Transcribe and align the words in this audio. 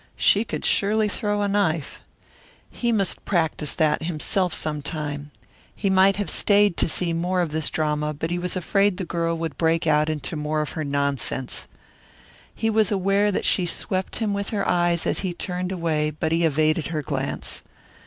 She 0.17 0.43
could 0.43 0.65
surely 0.65 1.07
throw 1.07 1.43
a 1.43 1.47
knife. 1.47 2.01
He 2.71 2.91
must 2.91 3.23
practise 3.23 3.71
that 3.73 4.01
himself 4.01 4.51
sometime. 4.51 5.29
He 5.75 5.91
might 5.91 6.15
have 6.15 6.31
stayed 6.31 6.75
to 6.77 6.89
see 6.89 7.13
more 7.13 7.39
of 7.39 7.51
this 7.51 7.69
drama 7.69 8.11
but 8.11 8.31
he 8.31 8.39
was 8.39 8.55
afraid 8.55 8.97
the 8.97 9.05
girl 9.05 9.37
would 9.37 9.59
break 9.59 9.85
out 9.85 10.09
into 10.09 10.35
more 10.35 10.61
of 10.61 10.71
her 10.71 10.83
nonsense. 10.83 11.67
He 12.55 12.67
was 12.67 12.91
aware 12.91 13.31
that 13.31 13.45
she 13.45 13.67
swept 13.67 14.15
him 14.15 14.33
with 14.33 14.49
her 14.49 14.67
eyes 14.67 15.05
as 15.05 15.19
he 15.19 15.35
turned 15.35 15.71
away 15.71 16.09
but 16.09 16.31
he 16.31 16.45
evaded 16.45 16.87
her 16.87 17.03
glance. 17.03 17.61